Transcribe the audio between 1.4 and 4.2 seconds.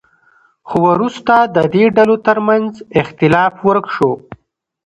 د دې ډلو ترمنځ اختلاف ورک شو.